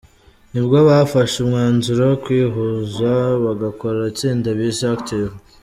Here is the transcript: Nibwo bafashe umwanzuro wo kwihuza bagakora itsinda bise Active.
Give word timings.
Nibwo 0.51 0.77
bafashe 0.89 1.35
umwanzuro 1.43 2.01
wo 2.09 2.15
kwihuza 2.23 3.11
bagakora 3.43 3.99
itsinda 4.11 4.49
bise 4.57 4.85
Active. 4.95 5.31